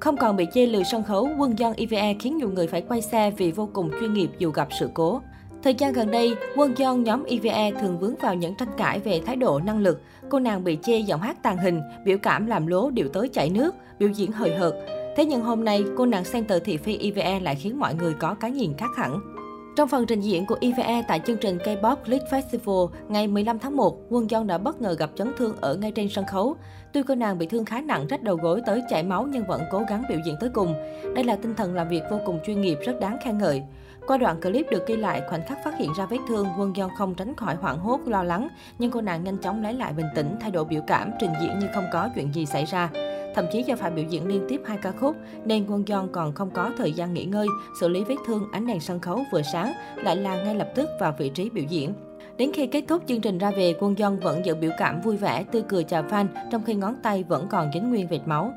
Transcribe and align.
Không 0.00 0.16
còn 0.16 0.36
bị 0.36 0.46
chê 0.54 0.66
lừa 0.66 0.82
sân 0.82 1.02
khấu, 1.02 1.28
Quân 1.38 1.58
dân 1.58 1.74
EVE 1.76 2.14
khiến 2.14 2.36
nhiều 2.36 2.50
người 2.50 2.66
phải 2.66 2.82
quay 2.82 3.02
xe 3.02 3.30
vì 3.30 3.52
vô 3.52 3.68
cùng 3.72 3.90
chuyên 4.00 4.14
nghiệp 4.14 4.30
dù 4.38 4.50
gặp 4.50 4.68
sự 4.80 4.90
cố. 4.94 5.20
Thời 5.62 5.74
gian 5.74 5.92
gần 5.92 6.10
đây, 6.10 6.34
Quân 6.56 6.74
dân 6.78 7.04
nhóm 7.04 7.24
EVE 7.24 7.70
thường 7.80 7.98
vướng 7.98 8.14
vào 8.16 8.34
những 8.34 8.54
tranh 8.58 8.68
cãi 8.76 8.98
về 8.98 9.20
thái 9.26 9.36
độ 9.36 9.60
năng 9.64 9.78
lực. 9.78 10.02
Cô 10.28 10.38
nàng 10.38 10.64
bị 10.64 10.78
chê 10.82 10.98
giọng 10.98 11.20
hát 11.20 11.42
tàn 11.42 11.58
hình, 11.58 11.80
biểu 12.04 12.18
cảm 12.18 12.46
làm 12.46 12.66
lố 12.66 12.90
điệu 12.90 13.08
tới 13.08 13.28
chảy 13.28 13.50
nước, 13.50 13.74
biểu 13.98 14.08
diễn 14.08 14.32
hời 14.32 14.54
hợt. 14.54 14.74
Thế 15.16 15.24
nhưng 15.24 15.40
hôm 15.40 15.64
nay, 15.64 15.84
cô 15.96 16.06
nàng 16.06 16.24
center 16.32 16.62
thị 16.64 16.76
phi 16.76 16.98
EVE 16.98 17.40
lại 17.40 17.54
khiến 17.54 17.78
mọi 17.78 17.94
người 17.94 18.14
có 18.14 18.34
cái 18.34 18.50
nhìn 18.50 18.74
khác 18.78 18.90
hẳn. 18.96 19.37
Trong 19.78 19.88
phần 19.88 20.06
trình 20.06 20.20
diễn 20.20 20.46
của 20.46 20.56
EVE 20.60 21.02
tại 21.08 21.20
chương 21.26 21.36
trình 21.36 21.58
K-pop 21.58 21.96
Lead 22.06 22.22
Festival 22.22 22.88
ngày 23.08 23.26
15 23.26 23.58
tháng 23.58 23.76
1, 23.76 23.96
Quân 24.10 24.26
Yeon 24.30 24.46
đã 24.46 24.58
bất 24.58 24.80
ngờ 24.80 24.96
gặp 24.98 25.10
chấn 25.16 25.32
thương 25.36 25.56
ở 25.60 25.74
ngay 25.74 25.92
trên 25.92 26.08
sân 26.08 26.24
khấu. 26.26 26.56
Tuy 26.92 27.02
cô 27.02 27.14
nàng 27.14 27.38
bị 27.38 27.46
thương 27.46 27.64
khá 27.64 27.80
nặng, 27.80 28.06
rách 28.06 28.22
đầu 28.22 28.36
gối 28.36 28.62
tới 28.66 28.82
chảy 28.90 29.02
máu 29.02 29.26
nhưng 29.32 29.46
vẫn 29.46 29.62
cố 29.70 29.82
gắng 29.88 30.02
biểu 30.08 30.18
diễn 30.24 30.34
tới 30.40 30.50
cùng. 30.50 30.74
Đây 31.14 31.24
là 31.24 31.36
tinh 31.36 31.54
thần 31.54 31.74
làm 31.74 31.88
việc 31.88 32.02
vô 32.10 32.18
cùng 32.26 32.38
chuyên 32.46 32.60
nghiệp, 32.60 32.78
rất 32.84 33.00
đáng 33.00 33.18
khen 33.24 33.38
ngợi. 33.38 33.62
Qua 34.06 34.16
đoạn 34.16 34.40
clip 34.40 34.66
được 34.70 34.86
ghi 34.86 34.96
lại, 34.96 35.22
khoảnh 35.30 35.46
khắc 35.46 35.58
phát 35.64 35.78
hiện 35.78 35.92
ra 35.98 36.06
vết 36.06 36.18
thương, 36.28 36.46
Quân 36.58 36.72
Yeon 36.76 36.90
không 36.96 37.14
tránh 37.14 37.36
khỏi 37.36 37.54
hoảng 37.54 37.78
hốt, 37.78 38.00
lo 38.06 38.22
lắng, 38.22 38.48
nhưng 38.78 38.90
cô 38.90 39.00
nàng 39.00 39.24
nhanh 39.24 39.38
chóng 39.38 39.62
lấy 39.62 39.74
lại 39.74 39.92
bình 39.92 40.06
tĩnh, 40.14 40.36
thay 40.40 40.50
đổi 40.50 40.64
biểu 40.64 40.80
cảm, 40.86 41.10
trình 41.20 41.32
diễn 41.42 41.58
như 41.58 41.66
không 41.74 41.84
có 41.92 42.08
chuyện 42.14 42.34
gì 42.34 42.46
xảy 42.46 42.64
ra. 42.64 42.90
Thậm 43.34 43.44
chí 43.52 43.62
do 43.62 43.76
phải 43.76 43.90
biểu 43.90 44.04
diễn 44.04 44.26
liên 44.26 44.44
tiếp 44.48 44.60
hai 44.66 44.78
ca 44.82 44.92
khúc, 44.92 45.16
nên 45.44 45.66
Won 45.66 45.82
Yeon 45.86 46.08
còn 46.12 46.32
không 46.32 46.50
có 46.50 46.70
thời 46.78 46.92
gian 46.92 47.14
nghỉ 47.14 47.24
ngơi, 47.24 47.46
xử 47.80 47.88
lý 47.88 48.04
vết 48.04 48.16
thương, 48.26 48.48
ánh 48.52 48.66
đèn 48.66 48.80
sân 48.80 49.00
khấu 49.00 49.20
vừa 49.32 49.42
sáng, 49.52 49.72
lại 49.96 50.16
là 50.16 50.44
ngay 50.44 50.54
lập 50.54 50.68
tức 50.74 50.88
vào 51.00 51.14
vị 51.18 51.28
trí 51.28 51.50
biểu 51.50 51.64
diễn. 51.68 51.94
Đến 52.36 52.50
khi 52.54 52.66
kết 52.66 52.84
thúc 52.88 53.02
chương 53.06 53.20
trình 53.20 53.38
ra 53.38 53.50
về, 53.50 53.74
Won 53.80 53.94
Yeon 53.98 54.16
vẫn 54.16 54.44
giữ 54.44 54.54
biểu 54.54 54.70
cảm 54.78 55.00
vui 55.00 55.16
vẻ, 55.16 55.44
tươi 55.52 55.62
cười 55.68 55.84
chào 55.84 56.02
fan, 56.02 56.26
trong 56.50 56.64
khi 56.64 56.74
ngón 56.74 56.94
tay 57.02 57.24
vẫn 57.28 57.46
còn 57.50 57.70
dính 57.74 57.90
nguyên 57.90 58.08
vệt 58.08 58.20
máu. 58.26 58.52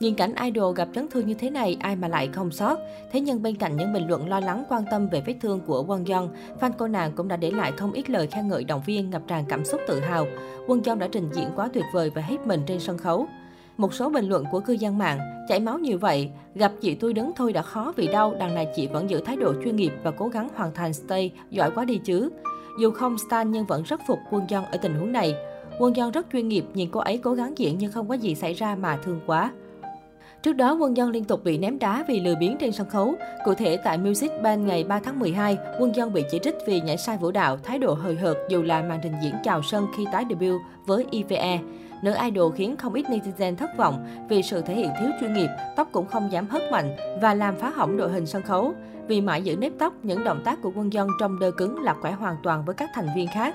Nhìn 0.00 0.14
cảnh 0.14 0.34
idol 0.44 0.76
gặp 0.76 0.88
chấn 0.94 1.08
thương 1.08 1.26
như 1.26 1.34
thế 1.34 1.50
này, 1.50 1.76
ai 1.80 1.96
mà 1.96 2.08
lại 2.08 2.28
không 2.32 2.50
sót. 2.50 2.78
Thế 3.12 3.20
nhưng 3.20 3.42
bên 3.42 3.56
cạnh 3.56 3.76
những 3.76 3.92
bình 3.92 4.08
luận 4.08 4.28
lo 4.28 4.40
lắng 4.40 4.64
quan 4.68 4.84
tâm 4.90 5.08
về 5.08 5.22
vết 5.26 5.34
thương 5.40 5.60
của 5.66 5.84
Won 5.88 6.14
Young, 6.14 6.28
fan 6.60 6.70
cô 6.78 6.88
nàng 6.88 7.12
cũng 7.12 7.28
đã 7.28 7.36
để 7.36 7.50
lại 7.50 7.72
không 7.72 7.92
ít 7.92 8.10
lời 8.10 8.26
khen 8.26 8.48
ngợi 8.48 8.64
động 8.64 8.82
viên 8.86 9.10
ngập 9.10 9.22
tràn 9.26 9.44
cảm 9.48 9.64
xúc 9.64 9.80
tự 9.88 10.00
hào. 10.00 10.26
Won 10.66 10.80
Young 10.86 10.98
đã 10.98 11.08
trình 11.12 11.28
diễn 11.32 11.48
quá 11.56 11.68
tuyệt 11.72 11.84
vời 11.92 12.10
và 12.14 12.22
hết 12.22 12.46
mình 12.46 12.60
trên 12.66 12.80
sân 12.80 12.98
khấu. 12.98 13.26
Một 13.76 13.94
số 13.94 14.10
bình 14.10 14.28
luận 14.28 14.44
của 14.50 14.60
cư 14.60 14.72
dân 14.72 14.98
mạng, 14.98 15.18
chảy 15.48 15.60
máu 15.60 15.78
như 15.78 15.98
vậy, 15.98 16.30
gặp 16.54 16.72
chị 16.80 16.94
tôi 16.94 17.12
đứng 17.12 17.32
thôi 17.36 17.52
đã 17.52 17.62
khó 17.62 17.92
vì 17.96 18.06
đau, 18.06 18.34
đằng 18.38 18.54
này 18.54 18.68
chị 18.76 18.86
vẫn 18.86 19.10
giữ 19.10 19.20
thái 19.20 19.36
độ 19.36 19.54
chuyên 19.64 19.76
nghiệp 19.76 19.92
và 20.02 20.10
cố 20.10 20.28
gắng 20.28 20.48
hoàn 20.54 20.74
thành 20.74 20.92
stay, 20.92 21.32
giỏi 21.50 21.70
quá 21.74 21.84
đi 21.84 22.00
chứ. 22.04 22.30
Dù 22.80 22.90
không 22.90 23.18
stan 23.18 23.50
nhưng 23.50 23.66
vẫn 23.66 23.82
rất 23.82 24.00
phục 24.06 24.18
Quân 24.30 24.42
Dân 24.48 24.64
ở 24.64 24.76
tình 24.76 24.94
huống 24.94 25.12
này. 25.12 25.34
Quân 25.78 25.96
Dân 25.96 26.10
rất 26.10 26.26
chuyên 26.32 26.48
nghiệp, 26.48 26.64
nhìn 26.74 26.88
cô 26.92 27.00
ấy 27.00 27.18
cố 27.18 27.32
gắng 27.32 27.52
diễn 27.56 27.78
nhưng 27.78 27.92
không 27.92 28.08
có 28.08 28.14
gì 28.14 28.34
xảy 28.34 28.54
ra 28.54 28.74
mà 28.74 28.98
thương 29.04 29.20
quá. 29.26 29.52
Trước 30.42 30.52
đó, 30.52 30.74
Quân 30.74 30.96
Dân 30.96 31.10
liên 31.10 31.24
tục 31.24 31.44
bị 31.44 31.58
ném 31.58 31.78
đá 31.78 32.04
vì 32.08 32.20
lừa 32.20 32.34
biến 32.34 32.56
trên 32.60 32.72
sân 32.72 32.88
khấu. 32.88 33.14
Cụ 33.44 33.54
thể, 33.54 33.76
tại 33.84 33.98
Music 33.98 34.30
Bank 34.42 34.66
ngày 34.66 34.84
3 34.84 35.00
tháng 35.00 35.18
12, 35.18 35.58
Quân 35.80 35.94
Dân 35.94 36.12
bị 36.12 36.24
chỉ 36.30 36.38
trích 36.42 36.54
vì 36.66 36.80
nhảy 36.80 36.96
sai 36.96 37.16
vũ 37.16 37.30
đạo, 37.30 37.56
thái 37.62 37.78
độ 37.78 37.94
hời 37.94 38.16
hợt 38.16 38.36
dù 38.48 38.62
là 38.62 38.82
màn 38.82 39.00
trình 39.02 39.12
diễn 39.22 39.34
chào 39.44 39.62
sân 39.62 39.86
khi 39.96 40.04
tái 40.12 40.24
debut 40.28 40.60
với 40.86 41.04
EVE. 41.12 41.58
Nữ 42.02 42.14
idol 42.24 42.52
khiến 42.56 42.76
không 42.76 42.94
ít 42.94 43.06
netizen 43.06 43.56
thất 43.56 43.76
vọng 43.76 44.06
vì 44.28 44.42
sự 44.42 44.60
thể 44.60 44.74
hiện 44.74 44.90
thiếu 45.00 45.10
chuyên 45.20 45.32
nghiệp, 45.32 45.48
tóc 45.76 45.88
cũng 45.92 46.06
không 46.06 46.32
dám 46.32 46.46
hất 46.46 46.62
mạnh 46.72 46.96
và 47.22 47.34
làm 47.34 47.56
phá 47.56 47.70
hỏng 47.70 47.96
đội 47.96 48.10
hình 48.10 48.26
sân 48.26 48.42
khấu. 48.42 48.72
Vì 49.06 49.20
mãi 49.20 49.42
giữ 49.42 49.56
nếp 49.56 49.72
tóc, 49.78 49.92
những 50.02 50.24
động 50.24 50.42
tác 50.44 50.62
của 50.62 50.72
quân 50.76 50.92
dân 50.92 51.08
trong 51.20 51.38
đơ 51.38 51.50
cứng 51.50 51.82
lạc 51.82 51.96
quẻ 52.02 52.12
hoàn 52.12 52.36
toàn 52.42 52.64
với 52.64 52.74
các 52.74 52.90
thành 52.94 53.08
viên 53.16 53.26
khác. 53.34 53.54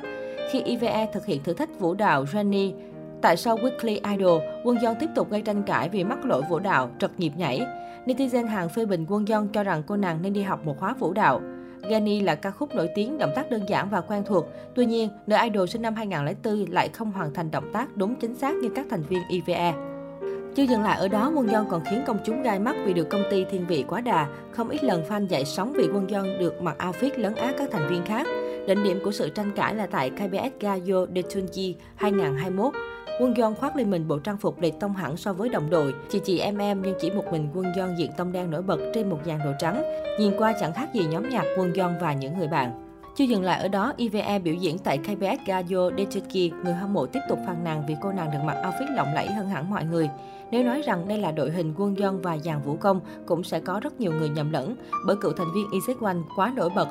Khi 0.52 0.62
IVE 0.62 1.10
thực 1.14 1.26
hiện 1.26 1.44
thử 1.44 1.54
thách 1.54 1.80
vũ 1.80 1.94
đạo 1.94 2.24
Jenny, 2.24 2.74
Tại 3.22 3.38
sau 3.38 3.58
Weekly 3.58 4.18
Idol, 4.18 4.42
Quân 4.64 4.82
Dân 4.82 4.96
tiếp 5.00 5.10
tục 5.16 5.32
gây 5.32 5.42
tranh 5.42 5.64
cãi 5.64 5.90
vì 5.90 6.04
mắc 6.04 6.26
lỗi 6.26 6.42
vũ 6.50 6.60
đạo, 6.60 6.90
trật 7.00 7.20
nhịp 7.20 7.32
nhảy. 7.38 7.62
Netizen 8.06 8.48
hàng 8.48 8.70
phê 8.70 8.86
bình 8.86 9.06
Quân 9.10 9.28
Dân 9.28 9.48
cho 9.48 9.64
rằng 9.64 9.84
cô 9.88 9.98
nàng 9.98 10.22
nên 10.22 10.34
đi 10.34 10.42
học 10.42 10.66
một 10.66 10.80
khóa 10.80 10.94
vũ 11.00 11.14
đạo. 11.14 11.42
Gani 11.90 12.22
là 12.22 12.36
ca 12.36 12.52
khúc 12.52 12.76
nổi 12.76 12.90
tiếng, 12.96 13.18
động 13.18 13.32
tác 13.36 13.52
đơn 13.52 13.70
giản 13.70 13.90
và 13.90 14.02
quen 14.02 14.24
thuộc. 14.26 14.46
Tuy 14.76 14.86
nhiên, 14.86 15.10
nữ 15.28 15.36
idol 15.44 15.68
sinh 15.68 15.82
năm 15.82 15.96
2004 15.96 16.66
lại 16.70 16.90
không 16.90 17.12
hoàn 17.12 17.34
thành 17.34 17.52
động 17.52 17.70
tác 17.74 17.98
đúng 17.98 18.16
chính 18.16 18.36
xác 18.36 18.56
như 18.56 18.70
các 18.76 18.86
thành 18.90 19.04
viên 19.04 19.22
IVE. 19.30 19.74
Chưa 20.56 20.64
dừng 20.64 20.84
lại 20.84 21.00
ở 21.00 21.08
đó, 21.08 21.32
Quân 21.36 21.52
Dân 21.52 21.66
còn 21.70 21.84
khiến 21.90 22.02
công 22.08 22.18
chúng 22.26 22.44
gai 22.44 22.60
mắt 22.60 22.76
vì 22.86 22.94
được 22.94 23.10
công 23.10 23.24
ty 23.32 23.46
thiên 23.46 23.68
vị 23.68 23.86
quá 23.88 24.02
đà. 24.02 24.28
Không 24.52 24.70
ít 24.70 24.84
lần 24.84 25.04
fan 25.10 25.28
dậy 25.28 25.46
sóng 25.46 25.74
vì 25.74 25.88
Quân 25.94 26.10
Dân 26.10 26.40
được 26.40 26.62
mặc 26.62 26.76
outfit 26.80 27.12
lấn 27.18 27.36
át 27.36 27.56
các 27.58 27.70
thành 27.72 27.90
viên 27.90 28.06
khác. 28.06 28.28
Đỉnh 28.68 28.84
điểm 28.84 29.00
của 29.04 29.12
sự 29.12 29.30
tranh 29.30 29.52
cãi 29.56 29.76
là 29.76 29.88
tại 29.88 30.10
KBS 30.10 30.60
Gayo 30.60 31.06
Detunji 31.06 31.74
2021. 31.96 32.74
Quân 33.20 33.34
Yeon 33.34 33.56
khoác 33.56 33.76
lên 33.76 33.92
mình 33.92 34.08
bộ 34.08 34.20
trang 34.20 34.38
phục 34.38 34.62
lệch 34.62 34.80
tông 34.80 34.94
hẳn 34.94 35.18
so 35.18 35.34
với 35.34 35.50
đồng 35.50 35.70
đội. 35.70 35.94
Chị 36.10 36.20
chị 36.24 36.40
em 36.40 36.58
em 36.58 36.82
nhưng 36.82 36.96
chỉ 37.00 37.12
một 37.12 37.24
mình 37.32 37.50
Quân 37.54 37.66
Yeon 37.76 37.96
diện 37.98 38.12
tông 38.18 38.32
đen 38.32 38.52
nổi 38.52 38.62
bật 38.62 38.80
trên 38.94 39.10
một 39.10 39.20
dàn 39.26 39.40
đồ 39.40 39.52
trắng. 39.60 39.84
Nhìn 40.20 40.34
qua 40.38 40.54
chẳng 40.60 40.74
khác 40.74 40.94
gì 40.94 41.06
nhóm 41.06 41.30
nhạc 41.30 41.46
Quân 41.58 41.74
Yeon 41.74 41.94
và 42.02 42.14
những 42.14 42.38
người 42.38 42.48
bạn. 42.48 42.82
Chưa 43.16 43.24
dừng 43.24 43.44
lại 43.44 43.62
ở 43.62 43.68
đó, 43.68 43.94
IVE 43.98 44.40
biểu 44.40 44.54
diễn 44.54 44.78
tại 44.78 44.98
KBS 44.98 45.48
Gayo 45.48 45.90
Dechiki, 45.98 46.54
người 46.64 46.74
hâm 46.74 46.94
mộ 46.94 47.06
tiếp 47.06 47.20
tục 47.30 47.40
phàn 47.46 47.64
nàn 47.64 47.84
vì 47.88 47.96
cô 48.02 48.12
nàng 48.12 48.32
được 48.32 48.40
mặc 48.46 48.58
outfit 48.64 48.96
lộng 48.96 49.14
lẫy 49.14 49.28
hơn 49.28 49.50
hẳn 49.50 49.70
mọi 49.70 49.86
người. 49.86 50.10
Nếu 50.52 50.64
nói 50.64 50.82
rằng 50.82 51.08
đây 51.08 51.18
là 51.18 51.32
đội 51.32 51.52
hình 51.52 51.74
quân 51.78 51.98
dân 52.00 52.22
và 52.22 52.38
dàn 52.38 52.62
vũ 52.62 52.76
công, 52.76 53.00
cũng 53.26 53.44
sẽ 53.44 53.60
có 53.60 53.80
rất 53.80 54.00
nhiều 54.00 54.12
người 54.12 54.30
nhầm 54.30 54.52
lẫn, 54.52 54.76
bởi 55.08 55.16
cựu 55.16 55.32
thành 55.32 55.54
viên 55.56 55.68
EZ 55.68 56.06
One 56.06 56.18
quá 56.36 56.54
nổi 56.56 56.70
bật. 56.76 56.88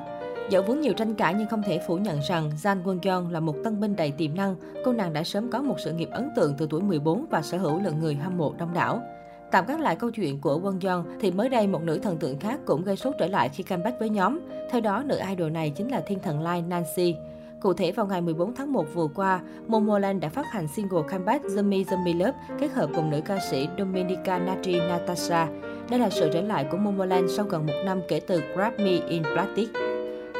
Dẫu 0.50 0.62
vướng 0.62 0.81
nhiều 0.81 0.93
tranh 0.93 1.15
cãi 1.15 1.34
nhưng 1.38 1.49
không 1.49 1.62
thể 1.62 1.81
phủ 1.87 1.97
nhận 1.97 2.21
rằng 2.28 2.50
Jan 2.62 2.82
Won 2.82 2.99
Yeon 3.03 3.31
là 3.31 3.41
một 3.41 3.55
tân 3.65 3.81
binh 3.81 3.97
đầy 3.97 4.10
tiềm 4.10 4.34
năng. 4.34 4.56
Cô 4.84 4.93
nàng 4.93 5.12
đã 5.12 5.25
sớm 5.25 5.50
có 5.50 5.62
một 5.62 5.81
sự 5.84 5.93
nghiệp 5.93 6.09
ấn 6.12 6.31
tượng 6.37 6.55
từ 6.59 6.66
tuổi 6.71 6.81
14 6.81 7.27
và 7.31 7.43
sở 7.43 7.59
hữu 7.59 7.81
lượng 7.81 8.00
người 8.00 8.15
hâm 8.15 8.38
mộ 8.38 8.55
đông 8.59 8.75
đảo. 8.75 9.03
Tạm 9.50 9.66
gác 9.66 9.81
lại 9.81 9.97
câu 9.97 10.10
chuyện 10.10 10.41
của 10.41 10.60
Won 10.60 10.78
Yeon 10.82 11.05
thì 11.21 11.31
mới 11.31 11.49
đây 11.49 11.66
một 11.66 11.82
nữ 11.82 11.99
thần 11.99 12.16
tượng 12.16 12.38
khác 12.38 12.60
cũng 12.65 12.84
gây 12.84 12.97
sốt 12.97 13.15
trở 13.19 13.27
lại 13.27 13.49
khi 13.49 13.62
comeback 13.62 13.99
với 13.99 14.09
nhóm. 14.09 14.41
Theo 14.71 14.81
đó, 14.81 15.03
nữ 15.06 15.19
idol 15.28 15.50
này 15.50 15.71
chính 15.71 15.88
là 15.88 16.00
thiên 16.00 16.19
thần 16.21 16.43
Lai 16.43 16.62
Nancy. 16.62 17.16
Cụ 17.61 17.72
thể 17.72 17.93
vào 17.93 18.06
ngày 18.06 18.21
14 18.21 18.55
tháng 18.55 18.72
1 18.72 18.87
vừa 18.94 19.06
qua, 19.15 19.41
Momoland 19.66 20.22
đã 20.22 20.28
phát 20.28 20.47
hành 20.50 20.69
single 20.69 21.03
comeback 21.11 21.44
Zummy 21.44 21.84
Zummy 21.84 22.19
Love 22.19 22.38
kết 22.61 22.72
hợp 22.72 22.91
cùng 22.94 23.11
nữ 23.11 23.21
ca 23.25 23.38
sĩ 23.50 23.69
Dominica 23.78 24.38
Natri 24.38 24.78
Natasha. 24.81 25.49
Đây 25.91 26.00
là 26.00 26.11
sự 26.11 26.31
trở 26.32 26.41
lại 26.41 26.66
của 26.71 26.76
Momoland 26.76 27.31
sau 27.37 27.47
gần 27.47 27.66
một 27.66 27.82
năm 27.84 28.00
kể 28.09 28.21
từ 28.21 28.43
Grab 28.55 28.72
Me 28.78 28.99
in 29.09 29.22
Plastic. 29.22 29.69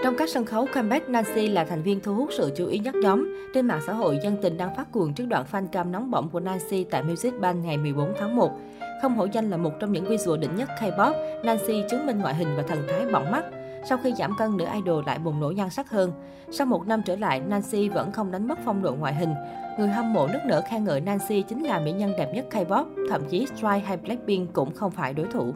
Trong 0.05 0.17
các 0.17 0.29
sân 0.29 0.45
khấu, 0.45 0.67
comeback 0.75 1.09
Nancy 1.09 1.49
là 1.49 1.65
thành 1.65 1.83
viên 1.83 2.01
thu 2.01 2.15
hút 2.15 2.29
sự 2.33 2.53
chú 2.57 2.67
ý 2.67 2.79
nhất 2.79 2.95
nhóm. 2.95 3.37
Trên 3.55 3.67
mạng 3.67 3.81
xã 3.87 3.93
hội, 3.93 4.19
dân 4.23 4.37
tình 4.43 4.57
đang 4.57 4.77
phát 4.77 4.93
cuồng 4.93 5.15
trước 5.15 5.25
đoạn 5.25 5.45
fan 5.53 5.67
cam 5.67 5.93
nóng 5.93 6.11
bỏng 6.11 6.29
của 6.29 6.41
Nancy 6.41 6.85
tại 6.85 7.03
Music 7.03 7.41
Bank 7.41 7.65
ngày 7.65 7.77
14 7.77 8.15
tháng 8.19 8.37
1. 8.37 8.53
Không 9.03 9.17
hổ 9.17 9.27
danh 9.33 9.51
là 9.51 9.57
một 9.57 9.71
trong 9.81 9.93
những 9.93 10.05
visual 10.05 10.41
đỉnh 10.41 10.57
nhất 10.57 10.69
K-pop, 10.81 11.45
Nancy 11.45 11.83
chứng 11.91 12.07
minh 12.07 12.19
ngoại 12.19 12.35
hình 12.35 12.49
và 12.57 12.63
thần 12.63 12.83
thái 12.89 13.07
bỏng 13.13 13.31
mắt. 13.31 13.45
Sau 13.85 13.99
khi 13.99 14.13
giảm 14.19 14.33
cân, 14.39 14.57
nữ 14.57 14.65
idol 14.75 15.05
lại 15.07 15.19
bùng 15.19 15.41
nổ 15.41 15.51
nhan 15.51 15.71
sắc 15.71 15.91
hơn. 15.91 16.13
Sau 16.51 16.67
một 16.67 16.87
năm 16.87 17.03
trở 17.07 17.17
lại, 17.17 17.41
Nancy 17.41 17.89
vẫn 17.89 18.13
không 18.13 18.33
đánh 18.33 18.49
mất 18.49 18.59
phong 18.65 18.83
độ 18.83 18.95
ngoại 18.95 19.15
hình. 19.15 19.35
Người 19.79 19.89
hâm 19.89 20.13
mộ 20.13 20.27
nước 20.27 20.41
nở 20.47 20.63
khen 20.71 20.85
ngợi 20.85 21.01
Nancy 21.01 21.43
chính 21.43 21.63
là 21.63 21.81
mỹ 21.81 21.93
nhân 21.93 22.13
đẹp 22.19 22.33
nhất 22.35 22.47
K-pop, 22.51 22.85
thậm 23.11 23.23
chí 23.29 23.47
Stray 23.47 23.81
hay 23.81 23.97
Blackpink 23.97 24.53
cũng 24.53 24.75
không 24.75 24.91
phải 24.91 25.15
đối 25.15 25.27
thủ. 25.27 25.55